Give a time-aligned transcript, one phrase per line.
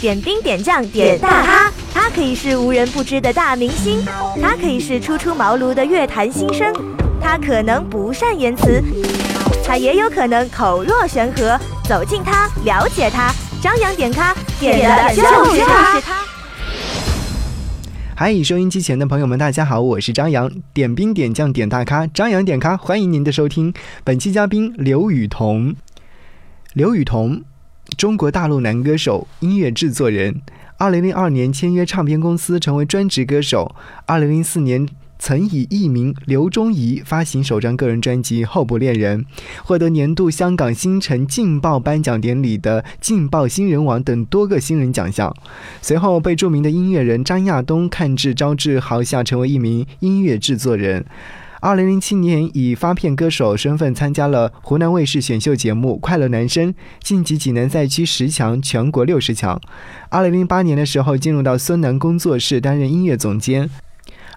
[0.00, 4.02] 点兵点将点大咖，他可以是无人不知的大明星，
[4.40, 6.72] 他可以是初出茅庐的乐坛新生，
[7.20, 8.82] 他可能不善言辞，
[9.62, 11.60] 他也有可能口若悬河。
[11.84, 15.22] 走近他，了解他，张扬点咖，点的就
[15.54, 16.24] 是他。
[18.16, 23.74] 嗨，收音机前的朋友们，大家好，我是张扬，点兵点将点大咖，张扬点咖，欢迎您的收听。
[24.02, 25.74] 本期嘉宾刘雨桐，
[26.72, 27.42] 刘雨桐，
[28.00, 30.40] 中国大陆男歌手、音乐制作人。
[30.78, 33.76] 二零零二年签约唱片公司，成为专职歌手。
[34.06, 34.88] 二零零四年。
[35.22, 39.20] 曾以艺名刘忠仪发行首张个人专辑《候补恋人》，
[39.62, 45.36] 获得年度香港新城劲爆颁奖典礼的劲爆新人王等多个新人奖项。
[45.82, 51.04] 随后被著名的音乐人张亚东看至招致豪下，成为一名音乐制作人。
[51.62, 59.60] 二零零七年以发片歌手身份参加了湖南卫视选秀节目《快乐男声》，晋级济南赛区十强，全国六十强。
[60.08, 63.68] 二零零八年的时候，进入到孙楠工作室担任音乐总监。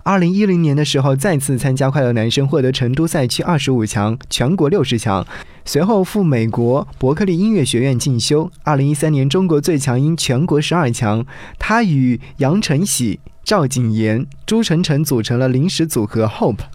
[0.04, 5.26] 二零一零年的时候，再次参加快乐男声，获得成都赛区二十五强，全国六十强。
[5.64, 8.52] 随后赴美国伯克利音乐学院进修。
[8.64, 11.26] 二零一三年，中国最强音全国十二强，
[11.58, 16.66] 他与杨晨喜、赵景妍、朱晨晨组成了临时组合 Hope。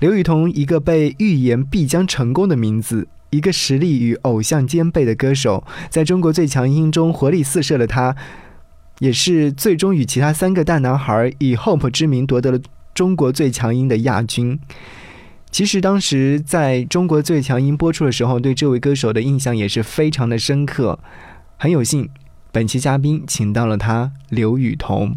[0.00, 8.16] 刘雨桐，一个被预言必将成功的名字，一个实力与偶像兼备的歌手，在中国最强音中活力四射的他。
[9.00, 12.60] 也是最终与其他三个大男孩以 Hope 之名夺得了
[12.94, 14.58] 中国最强音的亚军。
[15.50, 21.00] 其实当时在中国最强音播出的时候，对这位歌手的印象也是非常的深刻。
[21.56, 22.08] 很有幸，
[22.52, 25.16] 本期嘉宾请到了他刘雨桐。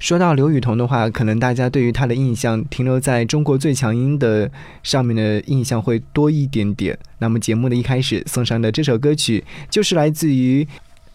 [0.00, 4.50] 说到刘雨桐的话，可能大家对于她的印象停留在中国最强音的
[4.82, 6.98] 上面的印象会多一点点。
[7.18, 10.66] 那么节目的一开始送上的这首歌曲，就是来自于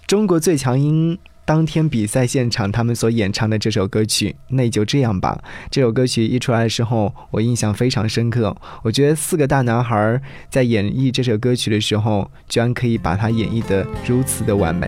[0.05, 1.17] 中国最强音。
[1.47, 5.39] 当天比赛现场，他们所演唱的这首歌曲《那就这样吧》。
[5.69, 8.55] 这首歌曲一出来的时候，我印象非常深刻。
[8.81, 14.87] 我觉得四个大男孩在演绎这首歌曲的时候，居然可以把它演绎得如此的完美。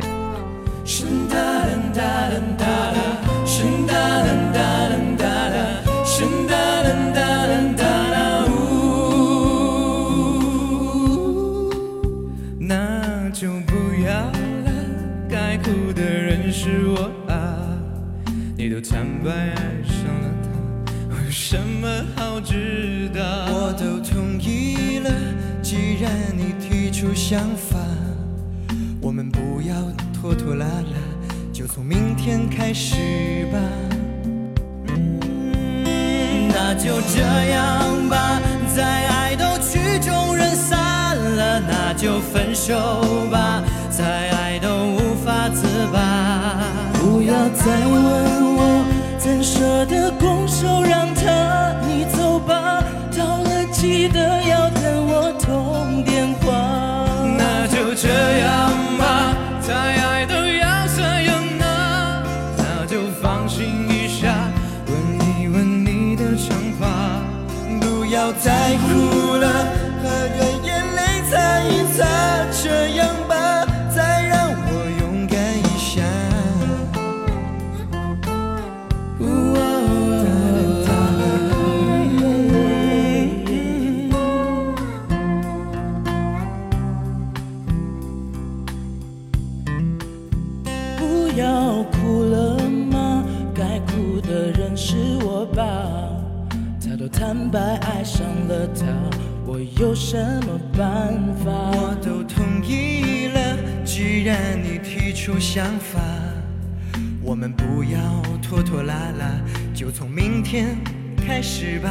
[1.29, 1.46] 坦
[27.29, 27.77] 想法，
[29.01, 29.75] 我们不要
[30.13, 30.97] 拖拖拉拉，
[31.51, 33.59] 就从明天开始吧。
[36.47, 37.19] 那就这
[37.51, 38.39] 样吧，
[38.73, 43.26] 再爱都曲终人散了，那就分手
[97.07, 98.85] 坦白爱上了他，
[99.45, 101.13] 我有什么办
[101.43, 101.51] 法？
[101.71, 105.99] 我都同意了，既然你提出想法，
[107.21, 107.99] 我们不要
[108.41, 109.25] 拖拖拉拉，
[109.73, 110.77] 就从明天
[111.25, 111.89] 开始吧。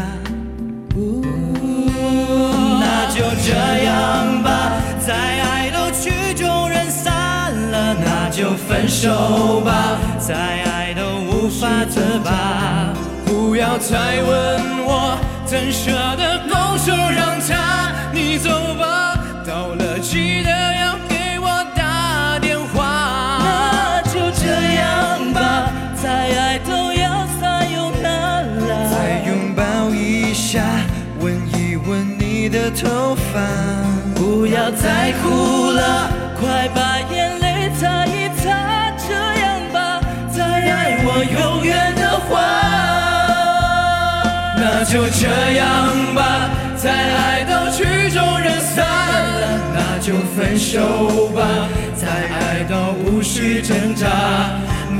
[2.81, 4.73] 那就这样吧，
[5.07, 12.93] 再爱都曲终人散了，那就分手吧，再爱都无法自拔。
[13.25, 14.76] 不要再问，
[15.47, 17.93] 怎舍得拱手让他？
[18.13, 19.17] 你走吧，
[19.47, 23.39] 到了记得要给我打电话。
[23.45, 25.71] 那就这样吧，
[26.03, 28.91] 再爱都要撒有那拉。
[28.91, 30.65] 再拥抱一下，
[31.21, 33.41] 吻一吻你的头发。
[34.17, 36.11] 不要再哭了，
[36.41, 36.69] 快
[44.89, 51.43] 就这样吧，再爱到曲终人散了，那就分手吧。
[51.97, 54.07] 再爱都无需挣扎，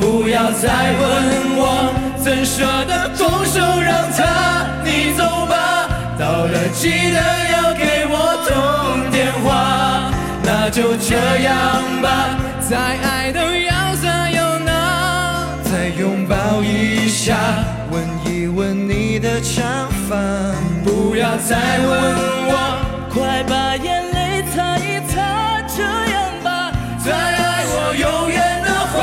[0.01, 5.89] 不要再问我，怎舍得拱手让他你走吧。
[6.19, 7.19] 到了记得
[7.53, 8.15] 要给我
[8.49, 10.11] 通电话，
[10.43, 12.37] 那就这样吧。
[12.69, 13.86] 再爱都要，
[15.99, 17.35] 拥抱一下，
[17.91, 20.15] 吻一吻你的长发，
[20.85, 21.91] 不要再问
[22.49, 22.53] 我，
[23.11, 26.71] 快把眼泪擦一擦，这样吧。
[27.03, 28.95] 再爱我永远的话。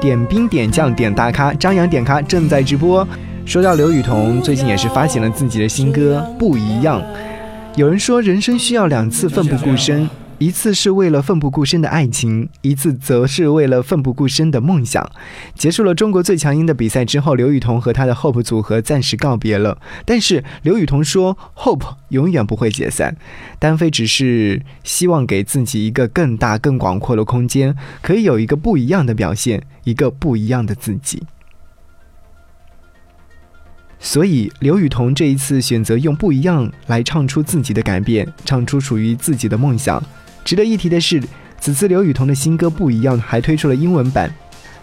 [0.00, 3.06] 点兵点将点大咖，张扬点咖正在直播。
[3.44, 7.02] 说到刘雨桐，最近也是发行了自己的新歌《不一样》。
[7.76, 10.08] 有人说，人生需要两次奋不顾身。
[10.38, 15.06] 一次是为了奋不顾身的爱情，一次则是为了奋不顾身的梦想。
[15.54, 19.76] 结束了中国最强音的比赛之后，刘雨桐和他的 Hope 组合暂时告别了。
[20.06, 23.14] 但是刘雨桐说，Hope 永远不会解散，
[23.58, 31.22] 单飞只是希望给自己一个更大、更广阔的空间，可以有一个不一样的表现，一个不一样的自己。
[34.06, 40.00] 所以，刘雨桐这一次选择用不一样来唱出自己的改变，唱出属于自己的梦想。
[40.44, 41.20] 值得一提的是，
[41.58, 44.32] 此次刘雨桐的新歌《不一样》还推出了英文版，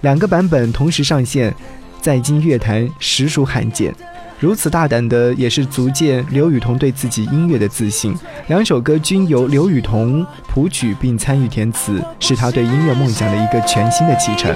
[0.01, 1.55] 两个版本同时上线，
[2.01, 3.95] 在今乐坛实属罕见。
[4.41, 8.13] 如此大胆的，也是足见刘雨桐对自己音乐的自信。
[8.47, 14.53] 两首歌均由刘雨桐谱曲并参与填词，是他对音乐梦想的一个全新的启程。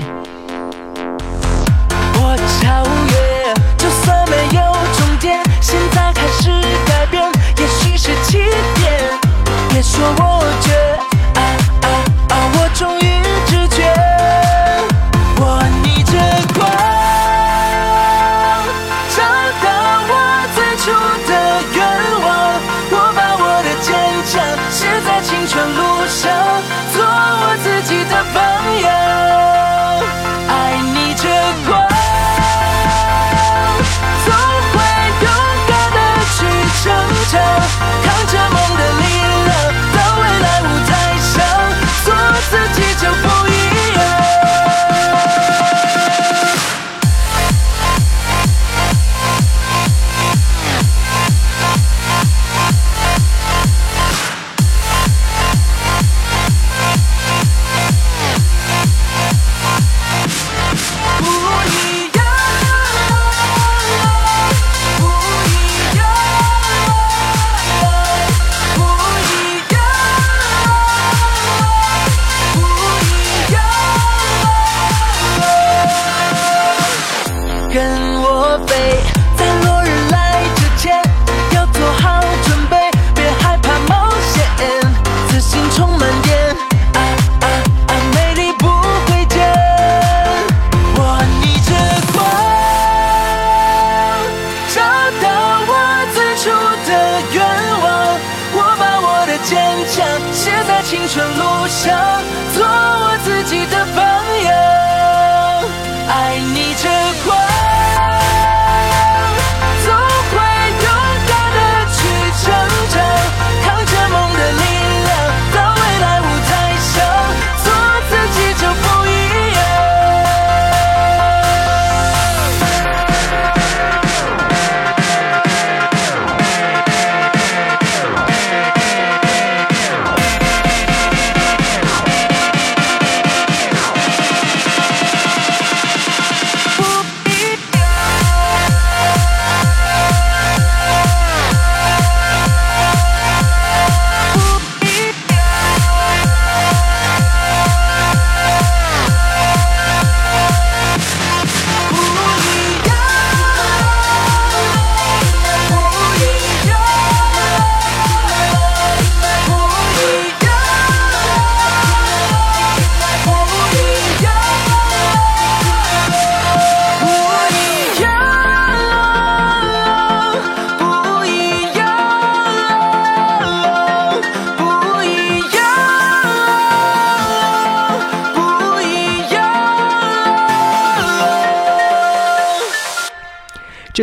[9.97, 10.26] 说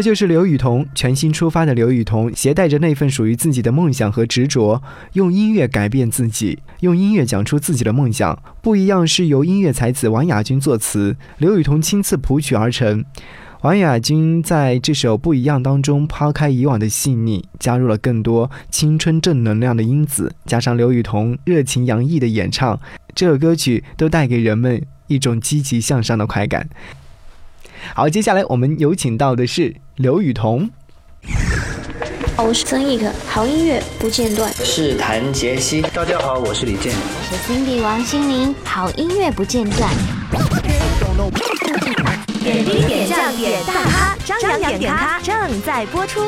[0.04, 4.82] 就是刘雨桐全新出发的刘雨桐，携带着那份属于自己的梦想和执着，
[5.14, 8.38] 用音乐改变自己，用音乐讲出自己的梦想。
[8.60, 13.02] 不一样是由音乐才子王雅君作词，刘雨桐亲自谱曲而成。
[13.62, 22.78] 王雅君在这首《不一样》当中抛开以往的细腻，加入了更多青春正能量的因子，加上刘雨桐热情洋溢的演唱，
[23.14, 26.68] 这首歌曲都带给人们一种积极向上的快感。
[27.92, 30.70] 好，接下来我们有请到的是刘雨桐。
[32.36, 34.52] 我是曾轶可，好音乐不间断。
[34.52, 36.92] 是谭杰希，大家好，我是李健。
[36.92, 39.90] 我是 Cindy 王心凌，好音乐不间断。
[42.42, 46.20] 点滴点将点大咖，张扬点咖正在播出。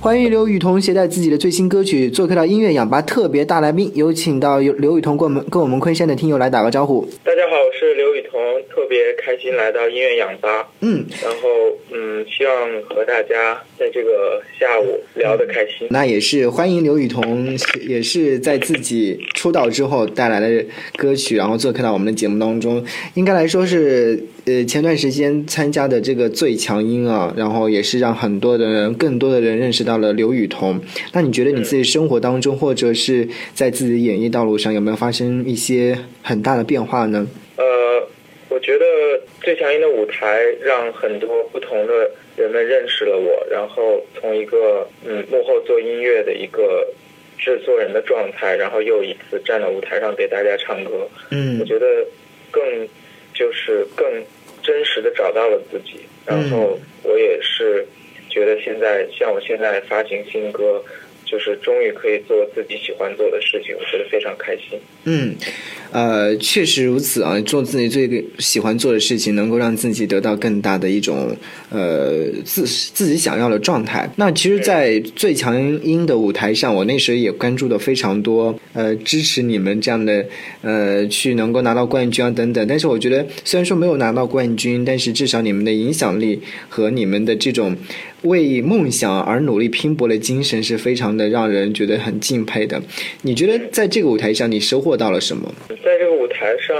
[0.00, 7.04] 欢迎刘雨桐携带自己的最新歌曲做客到音乐氧吧特别大来宾，有请到刘刘雨桐跟我们跟我们昆山的听友来打个招呼。
[7.24, 8.40] 大家好，我是刘雨桐，
[8.70, 10.68] 特别开心来到音乐氧吧。
[10.82, 11.48] 嗯，然后
[11.90, 15.88] 嗯，希望和大家在这个下午聊得开心。
[15.90, 20.64] 那也是欢迎刘雨桐，也是在自己出道之后带来的
[20.96, 22.84] 歌曲，然后做客到我们的节目当中。
[23.14, 30.80] 应该来说是呃前段时间参加的这个最强音啊，然后也是让很多的人，更多的人认识到了刘雨桐。
[31.12, 37.26] 那你觉得你自己生活当中，或者是在自己的演艺道路上，有没有发生一些很大的变化呢？
[37.56, 38.08] 呃，
[38.48, 38.86] 我觉得
[39.42, 46.86] 最强音的舞台让很多不同的人们认识了我，然后从一个嗯幕后做音乐的一个
[47.36, 51.06] 制作人的状态，然后又一次站到舞台上给大家唱歌。
[51.32, 51.86] 嗯我觉得
[52.50, 52.62] 更
[53.34, 54.06] 就是更
[54.68, 57.86] 真实的找到了自己，然后我也是
[58.28, 60.84] 觉得现在像我现在发行新歌，
[61.30, 64.78] 就是终于可以做自己喜欢做的事情，我觉得非常开心。
[65.04, 65.34] 嗯，
[65.92, 71.36] 呃，确实如此啊，做自己最喜欢做的事情，能够让自己得到更大的一种
[71.70, 74.08] 呃自自己想要的状态。
[74.16, 80.24] 那其实，在最强音的舞台上，我那时候也关注的非常多，呃，支持你们这样的
[80.62, 82.66] 呃去能够拿到冠军啊等等。
[82.66, 87.76] 但是我觉得，虽然说没有拿到冠军，但是至少你们的影响力和你们的这种
[88.22, 92.80] 为梦想而努力拼搏的精神是非常的让人觉得很敬佩的。
[93.22, 95.52] 你觉得在这个舞台上，你收获到了什么？
[95.68, 96.76] 在这个舞台上，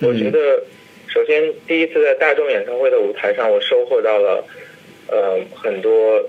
[0.00, 0.62] 我觉得
[1.08, 4.44] 首先第一次在大众演唱会的舞台上，我收获到了
[5.08, 6.22] 呃很多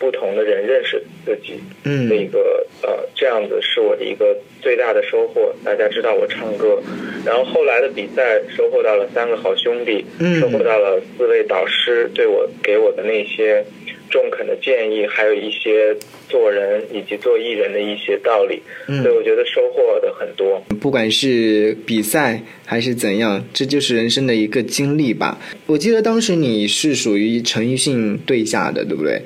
[0.00, 5.54] 不同的人认识自己嗯的一个呃这样子是我的一个最大的收获。
[5.62, 6.82] 大家知道我唱歌，
[7.24, 13.62] 然后后来的比赛收获到了三个好兄弟，嗯收获到了四位导师对我给我的那些
[14.10, 15.94] 中肯的建议，还有一些
[16.28, 20.60] 做人以及做艺人的一些道理，嗯所以我觉得收获的很多。
[20.80, 25.38] 不管是比赛还是怎样，这就是人生的一个经历吧。
[25.66, 29.20] 我记得当时你是属于陈奕迅对下的，对不对？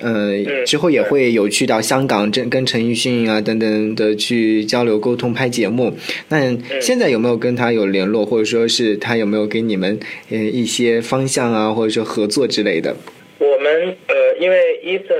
[0.00, 5.92] 呃，嗯之后也会有去到香港，跟跟陈奕迅啊等等的去交流沟通、拍节目。
[6.28, 9.98] 那现在有没有跟他有联络，或者说是他有没有给你们
[10.30, 12.94] 呃一些方向啊，或者说合作之类的？
[13.38, 15.16] 我们呃，因为伊森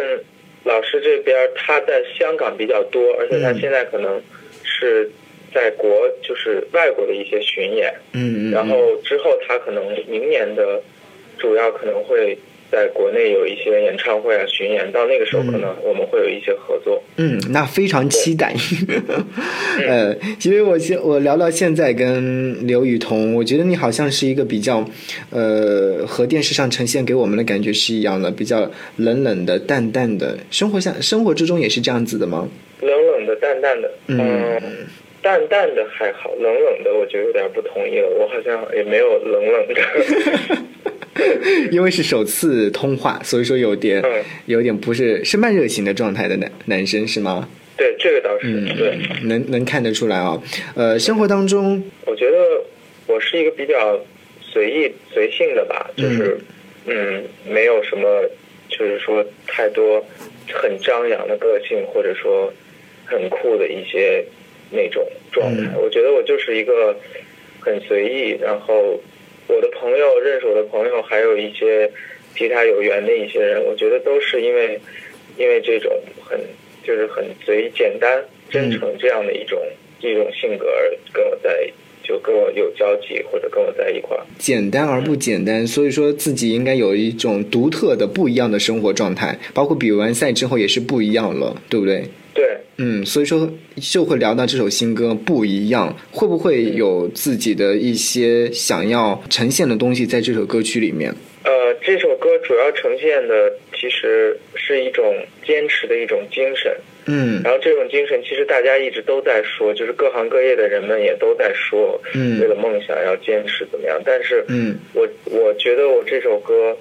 [0.64, 4.20] 老师这边他在香港比较多，而且他嗯现在可能
[4.64, 5.10] 是
[5.54, 5.90] 在国
[6.22, 10.80] 就是外国的一些巡演，嗯嗯，然后之后他可能明年的
[11.38, 12.36] 主要可能会
[12.70, 17.02] 在国内有一些演唱会啊巡演，到那个时候可能我们会有一些合作。
[17.16, 18.54] 嗯，那非常期待。
[19.86, 24.84] 呃，其实我现我聊到现在跟刘雨桐，我觉得你好像是一个比较，
[25.30, 30.38] 呃，和电视上呈现给我们的感觉是一样的，比较冷冷的、淡淡的。
[30.50, 32.48] 生活下生活之中也是这样子的吗？
[32.80, 34.60] 冷冷的、淡淡的，嗯
[35.20, 38.08] 淡淡的还好，冷冷的我就有点不同意了。
[38.08, 40.92] 我好像也没有冷冷的。
[41.70, 47.48] 因为是首次通话，所以说有点嗯有点不是是慢热型的状态的男男生是吗？
[47.76, 48.98] 对，这个倒是、嗯，对。
[49.22, 50.40] 能能看得出来啊。
[50.74, 52.36] 呃，生活当中，我觉得
[53.06, 54.00] 我是一个比较
[54.40, 56.38] 随意随性的吧，就是
[56.86, 58.28] 嗯没有什么，
[58.68, 60.04] 就是说太多
[60.52, 62.52] 很张扬的个性，或者说
[63.04, 64.24] 很酷的一些
[64.70, 65.70] 那种状态。
[65.76, 66.96] 我觉得我就是一个
[67.60, 69.00] 很随意，然后
[69.48, 71.90] 我的朋友认识我的朋友，还有一些
[72.36, 74.78] 其他有缘的一些人，我觉得都是因为
[75.36, 75.90] 因为这种
[76.22, 76.38] 很
[76.84, 79.60] 就是很随、简单、真诚这样的一种、
[80.00, 81.70] 一种性格而跟我在
[82.08, 84.24] 就跟我有交集，或者跟我在一块儿。
[84.38, 92.04] 简单而不简单，所以说自己应该有一种独特的、不一样的生活状态，包括比完赛之后也是不一样了，对不对？
[92.32, 101.12] 对，嗯，所以说就会聊到这首新歌不一样，会不会有自己的一些想要呈现的东西在这首歌曲里面？
[101.44, 105.04] 呃，这首歌主要呈现的其实是一种
[105.44, 106.72] 坚持的一种精神，
[107.08, 107.42] 嗯。
[107.42, 112.40] 然后这种精神其实大家一直都在说，就是各行各业的人们也都在说，嗯。
[112.40, 114.00] 为了梦想要坚持怎么样。
[114.04, 114.76] 但是嗯。
[114.94, 116.76] 我我觉得我这首歌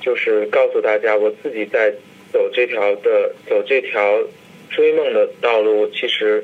[0.00, 1.92] 就是告诉大家，我自己在
[2.32, 4.22] 走这条的走这条
[4.70, 6.42] 追梦的道路，其实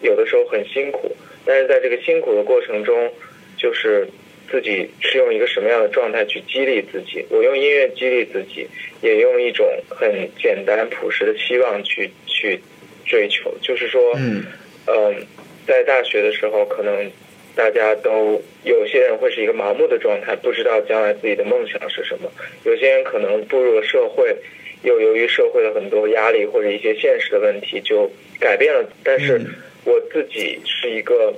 [0.00, 3.12] 有的时候很辛苦，但是在这个辛苦的过程中，
[3.56, 4.06] 就是
[4.50, 7.24] 自己是用一个什么样的状态去激励自己。
[7.30, 8.66] 我用音乐激励自己，
[9.02, 12.10] 也用一种很简单朴实的希望去
[12.44, 12.60] 去
[13.06, 14.44] 追求，就是说，嗯。
[14.86, 15.26] 嗯，
[15.66, 17.10] 在大学的时候，可能
[17.54, 22.28] 大家都有些人会是一个盲目的状态，不知道将来自己的梦想是什么；
[22.64, 24.36] 有些人可能步入了社会，
[24.82, 28.86] 又由于社会的很多压力或者一些现实的问题，就改变了。
[29.02, 29.46] 但是嗯。
[29.86, 31.32] 我自己是一个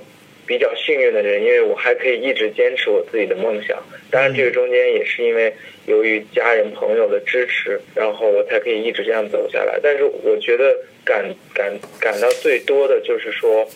[0.47, 3.77] 比较幸运的人，因为我还可以一直坚持我自己的梦想。
[4.09, 5.53] 当然，这个中间也是因为
[5.85, 9.77] 由于家人朋友的支持，然后我才可以一直这样走下来。
[9.83, 10.73] 但是我觉得
[11.03, 11.23] 感
[11.53, 13.67] 感感到最多的就是说，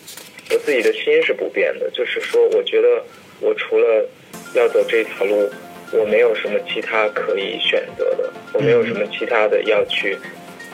[0.50, 3.04] 我自己的心是不变的，就是说，我觉得
[3.40, 4.08] 我除了
[4.54, 5.50] 要走这条路，
[5.92, 10.16] 我没有什么其他可以选择的，我没有什么其他的要去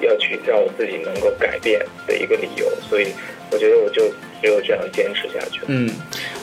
[0.01, 3.09] 要去让我自己能够改变的一个理由，所以
[3.51, 4.05] 我觉得我就
[4.43, 5.61] 只有这样坚持下去。
[5.67, 5.91] 嗯，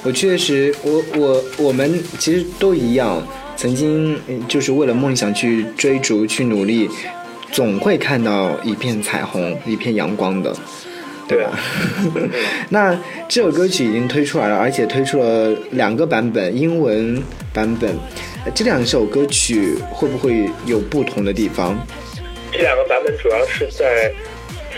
[0.04, 3.25] 我确实，我我我们其实都一样，
[3.56, 6.90] 曾经嗯就是为了梦想去追逐、去努力，
[7.52, 10.56] 总会看到一片彩虹、一片阳光的。
[11.28, 11.58] 对吧？
[12.70, 12.96] 那
[13.28, 17.20] 这首歌曲已经推出来了，而且推出了两个版本，英文
[17.52, 17.90] 版本。
[18.46, 21.75] 呃这两首歌曲会不会有不同的地方？
[22.52, 24.14] 这两个版本主要是在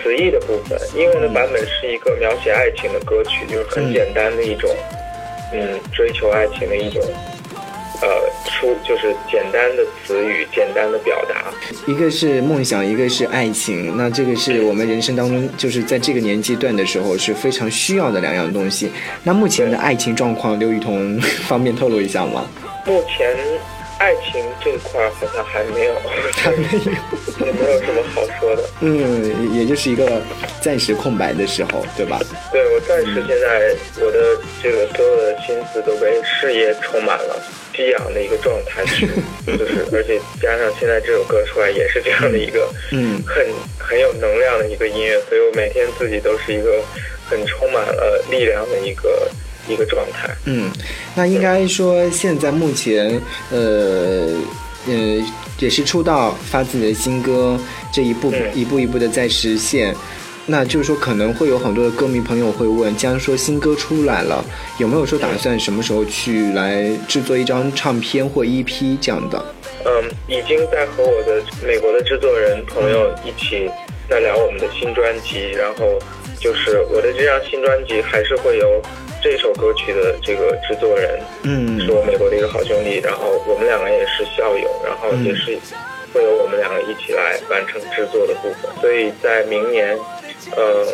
[0.01, 4.69] 词义的部分，英文的版本是一个描写爱情的歌曲，就是很简单的一种，
[5.53, 7.01] 嗯，追求爱情的一种，
[8.01, 8.07] 呃，
[8.45, 11.45] 出就是简单的词语，简单的表达。
[11.85, 13.95] 一个是梦想，一个是爱情。
[13.97, 18.91] 那这个是我们人生当中，就是在这个年纪段的时候是非常需要的两样东西。
[19.23, 22.47] 那目前的爱情状况，刘雨桐 方便透露一下吗？
[22.85, 23.35] 目前
[23.99, 25.93] 爱情这块儿好像还没有，
[26.33, 27.45] 还没有。
[27.45, 28.63] 也没有什么好说的。
[28.81, 30.21] 嗯，也就是一个
[30.61, 32.19] 暂时空白的时候，对吧？
[32.51, 37.41] 对我暂时现在我的这个所有的心思都被事业充满了
[37.73, 39.07] 激昂的一个状态去，
[39.45, 43.45] 就是而且加上现在这首歌出来也是这样的一个嗯很
[43.79, 46.83] 很有能量的一个音乐，所以我每天自己都是一个
[47.29, 49.29] 很充满了力量的一个
[49.67, 50.29] 一个状态。
[50.45, 50.69] 嗯，
[51.15, 54.29] 那应该说现在目前，呃，
[54.87, 54.93] 呃，
[55.59, 57.59] 也是出道发自己的新歌，
[57.91, 59.95] 这一步、嗯一步一步的在实现。
[60.49, 64.41] 那就是说，可能会有很多的歌迷朋友会问，既然说新歌出来了，
[64.77, 69.43] 有没有说打算什么时候去来制作一张唱片或 EP 这样的？
[69.83, 73.69] 嗯，已经在和我的美国的制作人朋友一起
[74.09, 75.99] 在聊我们的新专辑，然后
[76.39, 78.81] 就是我的这张新专辑还是会有
[79.21, 81.79] 这首歌曲的这个制作人，嗯。
[81.79, 85.57] 是我美国的一个好兄弟，然后我们两个也是校友，然后也是
[86.13, 89.97] 会有我们两个一起来完成制作的部分，所以在明年，
[90.55, 90.85] 呃，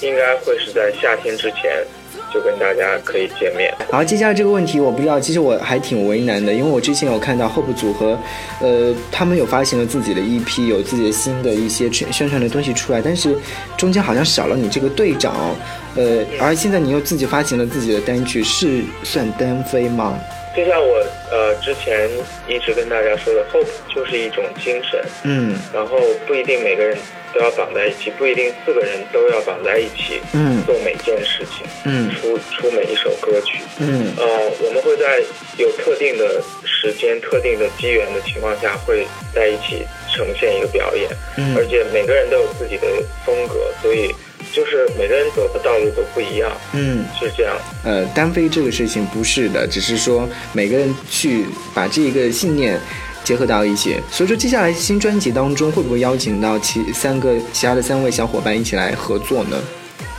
[0.00, 1.84] 应该会是在夏天之前
[2.32, 3.72] 就跟大家可以见面。
[3.90, 8.18] 好，接下来这个问题我不知道，其实我还挺为难的，因为我之前有看到 Hope 组合，
[8.60, 13.36] 呃，他们有发行了自己的 EP，有自己的新的一些宣宣传的东西出来，但是
[13.76, 15.54] 中间好像少了你这个队长，
[15.96, 20.18] 呃，而现在你又自己发行了自己的单曲，是算单飞吗？
[20.56, 20.96] 就像我
[21.30, 22.10] 呃之前
[22.48, 25.96] 一直跟大家说的，hope 就是一种精神，嗯然后
[26.26, 26.98] 不一定每个人
[27.34, 33.58] 都要绑在一起，不一定四个人都要绑在一起嗯做每件事情，嗯出出每一首歌曲。
[33.78, 34.26] 嗯呃，
[34.60, 35.22] 我们会在
[35.56, 42.86] 有特定的时间、特定的机缘的情况下，会在一起呈现一个表演，嗯而且每个人都有自己的
[43.24, 44.12] 风格，所以
[44.52, 47.04] 就是每个人走的道路都不一样，嗯。
[47.18, 47.54] 是这样。
[47.84, 52.80] 呃，单飞这个事情不是的，只是说每个人去把这一个信念
[53.24, 53.96] 结合到一起。
[54.10, 59.56] 所以说，接下来新专辑当中会不会邀请到其三个其他的三位小伙伴一起来合作呢？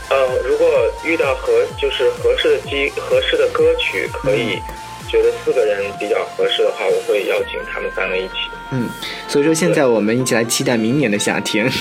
[0.09, 0.67] 呃，如果
[1.05, 4.59] 遇到合就是合适的机合适的歌曲，可以
[5.07, 8.33] 觉得四个人比较合适的话，我会邀请他们三个一起。
[8.71, 8.89] 嗯，
[9.27, 11.71] 所以说现在我们一起来期待明年的夏天。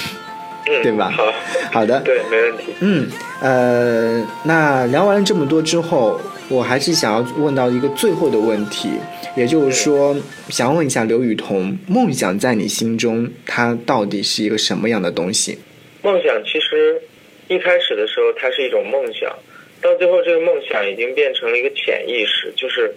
[0.66, 1.24] 嗯， 对吧好，
[1.72, 2.74] 好的，对，没问题。
[2.80, 3.08] 嗯，
[3.40, 8.90] 呃，那聊完了这么多之后，我还是想要问到一个最后的问题，
[9.36, 10.16] 也就是说，
[10.48, 15.56] 想要问一下刘雨桐，梦想在你心中，它到底是一个什么样的东西？
[16.02, 17.00] 梦想其实
[17.46, 19.32] 一开始的时候，它是一种梦想，
[19.80, 22.92] 到最后这个梦想已经变成了一个潜意识，就是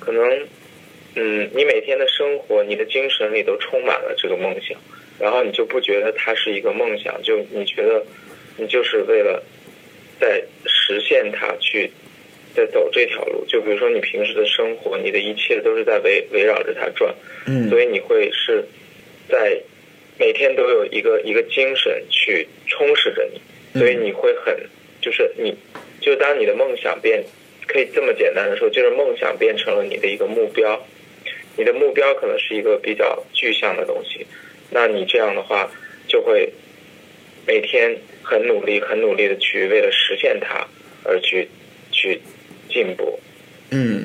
[0.00, 0.20] 可能，
[1.14, 4.76] 嗯，你每天的生活，你的精神里都充满了这个梦想，
[5.20, 8.04] 然后你就不觉得它是一个梦想，就你觉得
[8.56, 9.40] 你就是为了
[10.20, 11.88] 在实现它去
[12.56, 13.44] 在走这条路。
[13.46, 17.14] 就比如说你平时的生活，你的一切都是在围围绕着它转，
[17.46, 17.68] 嗯。
[17.68, 18.64] 所以你会是
[19.28, 19.60] 在
[20.18, 24.58] 每天都有一个一个精神去充实着你，所以你会很
[25.02, 25.54] 就是你
[26.00, 27.22] 就当你的梦想变
[27.66, 30.80] 可以这么简单的说，就是梦想变成了你的一个目标，
[31.56, 34.26] 你的目标可能是一个比较具象的东西，
[34.70, 35.70] 那你这样的话
[36.08, 36.50] 就会
[37.46, 40.66] 每天很努力、很努力的去为了实现它
[41.04, 41.46] 而去
[41.92, 42.20] 去
[42.76, 43.18] 进步。
[43.70, 44.04] 嗯，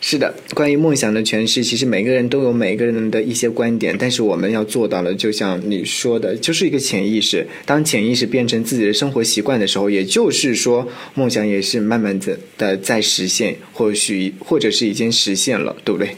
[0.00, 7.46] 是的，关于梦想的诠释，其实每个人都有每个人的一些观点，但是我们要做到的，就像你说的，就是一个潜意识。
[7.64, 16.14] 当潜意识变成自己的生活习惯的时候，也就是说，梦想也是慢慢的的在实现，或许或者是已经实现了，对不对？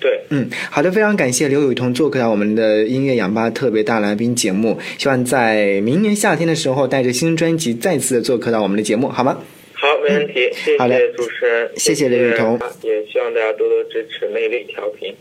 [0.00, 9.38] 对，嗯，好的，非常感谢刘雨桐做客到我们的音乐氧吧特别大来宾节目，希望在明年夏天的时候带着新专辑再次的做客到我们的节目，好吗？
[9.80, 15.14] 好，没问题，谢好嘞谢主持人，谢谢刘雨桐，也希望大家多多支持魅力调频。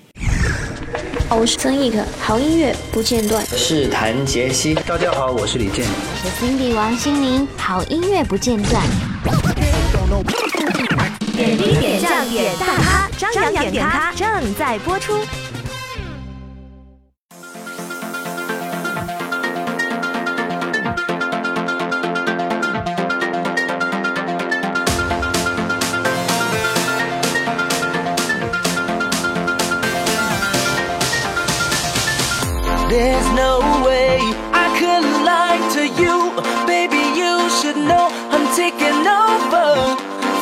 [1.30, 3.46] 我是曾轶可，好音乐不间断。
[3.46, 4.74] 是谭杰希。
[4.74, 5.86] 大家好，我是李健。
[5.86, 8.82] 我是 Cindy 王心凌，好音乐不间断。
[11.36, 15.14] 点兵点将点大咖，张扬点咖正在播出。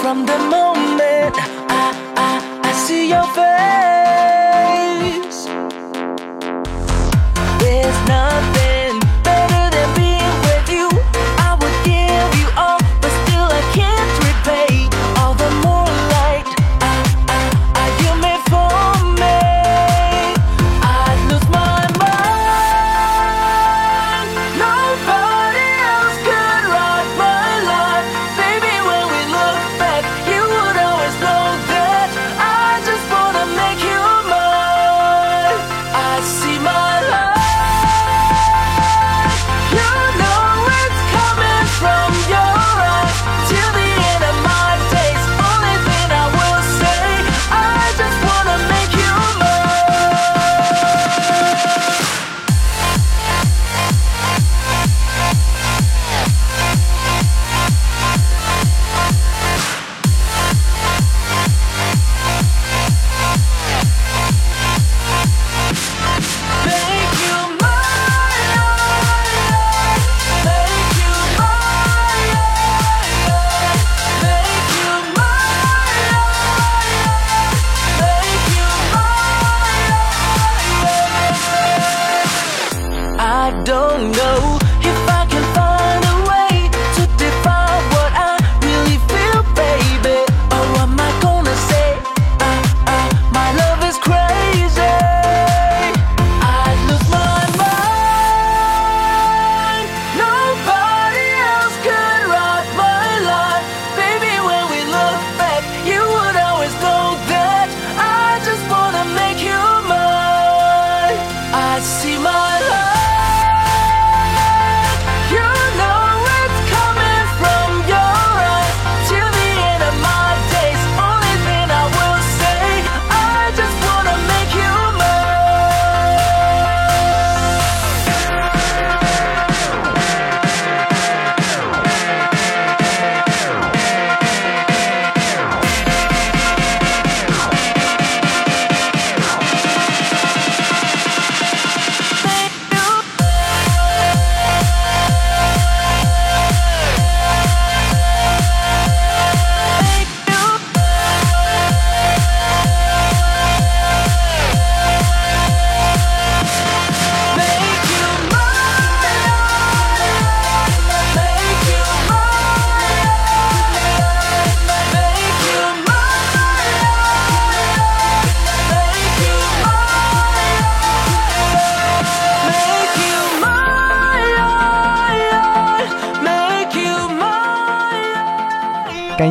[0.06, 0.65] From the moment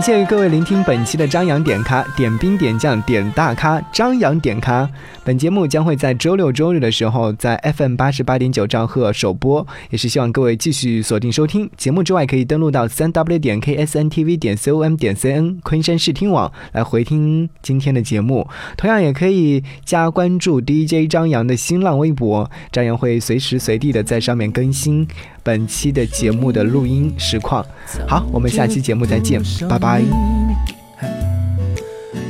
[0.05, 4.87] 谢谢各位聆听本期的张扬点咖，点兵点将点大咖，张扬点咖。
[5.25, 11.71] 本节目将会在周六周日的时候在 FM 八十八点九兆赫首播，也是希望各位继续锁定收听。
[11.79, 18.47] 节目之外，可以登录到三 W 点 KSNTV 点 COM 点 CN 昆山视听网来回听今天的节目。
[18.77, 25.09] 同样，也可以加关注 DJ 张扬的新浪微博，张扬会随时随地的在上面更新
[25.45, 27.65] 本期的节目的录音实况。
[28.09, 30.03] 好，我们下期节目再见，拜拜。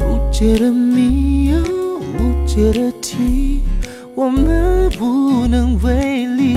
[0.00, 3.62] 无解的谜，无解的题，
[4.16, 6.57] 我们无能为力。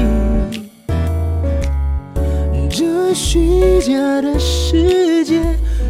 [2.72, 5.42] 这虚假的世界，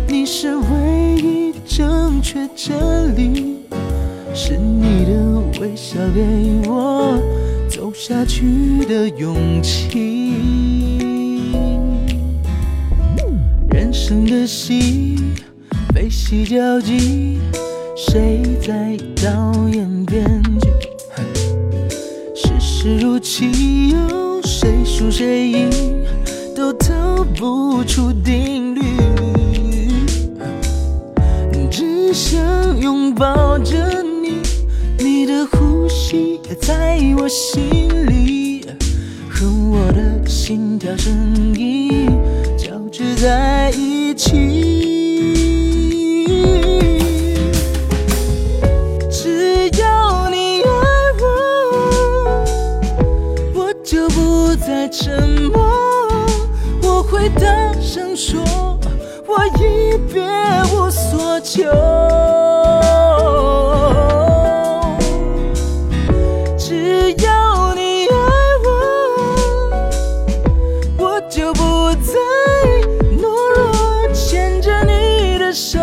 [0.06, 3.58] 你是唯一正确真理，
[4.40, 6.22] 是你的微笑给
[6.70, 7.20] 我
[7.68, 10.32] 走下去的勇气。
[13.72, 15.18] 人生的戏，
[15.92, 17.40] 悲喜交集，
[17.96, 20.24] 谁在导演编
[20.62, 20.70] 剧？
[22.36, 25.70] 世事如棋，有谁输谁赢，
[26.56, 28.82] 都逃不出定律。
[31.72, 33.76] 只想拥抱着，
[36.68, 38.66] 在我心里，
[39.30, 42.12] 和我的心跳声音
[42.58, 44.34] 交织在一起。
[49.10, 50.68] 只要你爱
[51.22, 52.44] 我，
[53.56, 55.72] 我就不再沉默，
[56.84, 58.44] 我会大声说，
[59.26, 60.22] 我已别
[60.76, 61.64] 无所求。
[72.04, 72.14] 再
[73.18, 75.80] 懦弱，牵着你的手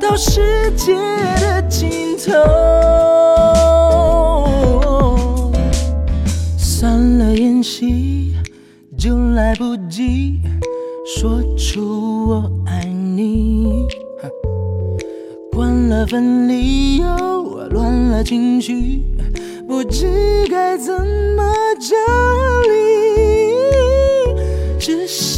[0.00, 0.94] 到世界
[1.40, 2.32] 的尽头。
[6.56, 8.34] 散了宴席，
[8.98, 10.40] 就来不及
[11.06, 13.86] 说出我爱你。
[15.52, 17.06] 关了分离，又
[17.70, 19.04] 乱了情绪，
[19.68, 21.96] 不知该怎么整
[22.74, 22.83] 理。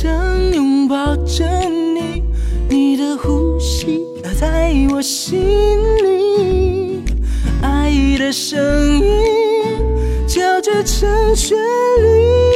[0.07, 2.23] 想拥抱着你，
[2.69, 4.07] 你的呼吸
[4.38, 5.40] 在我心
[6.05, 7.03] 里，
[7.61, 9.05] 爱的声音
[10.29, 12.56] 交织成旋律。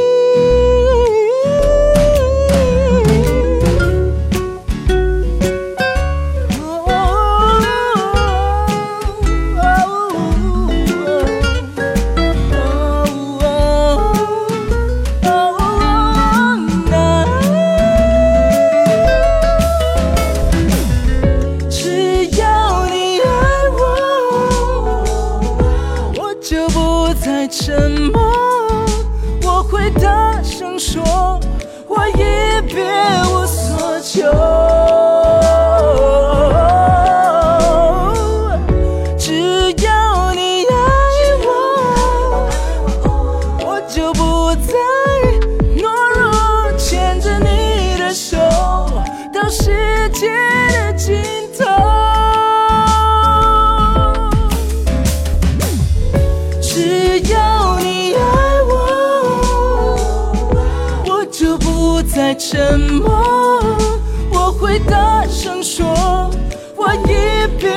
[66.91, 67.71] 我已别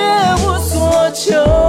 [0.43, 1.62] 无所求。